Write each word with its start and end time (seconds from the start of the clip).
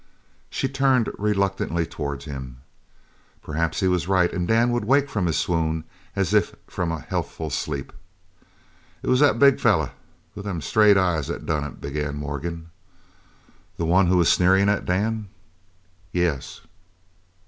She 0.49 0.67
turned 0.67 1.11
reluctantly 1.19 1.85
towards 1.85 2.25
him. 2.25 2.57
Perhaps 3.43 3.81
he 3.81 3.87
was 3.87 4.07
right 4.07 4.33
and 4.33 4.47
Dan 4.47 4.71
would 4.71 4.83
waken 4.85 5.07
from 5.09 5.25
his 5.27 5.37
swoon 5.37 5.83
as 6.15 6.33
if 6.33 6.55
from 6.65 6.91
a 6.91 7.01
healthful 7.01 7.51
sleep. 7.51 7.93
"It 9.03 9.09
was 9.09 9.19
that 9.19 9.37
big 9.37 9.59
feller 9.59 9.91
with 10.33 10.45
them 10.45 10.59
straight 10.59 10.97
eyes 10.97 11.27
that 11.27 11.45
done 11.45 11.63
it," 11.65 11.79
began 11.81 12.15
Morgan. 12.15 12.71
"The 13.77 13.85
one 13.85 14.07
who 14.07 14.17
was 14.17 14.29
sneering 14.29 14.69
at 14.69 14.85
Dan?" 14.85 15.27
"Yes." 16.11 16.61